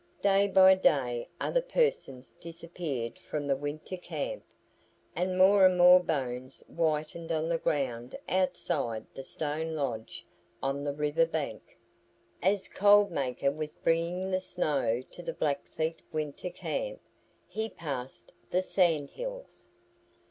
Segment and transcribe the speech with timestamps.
[0.23, 4.43] Day by day other persons disappeared from the winter camp,
[5.15, 10.25] and more and more bones whitened on the ground outside the stone lodge
[10.63, 11.77] on the river bank.
[12.41, 16.99] As Cold Maker was bringing the snow to the Blackfeet winter camp,
[17.47, 19.67] he passed the Sand Hills.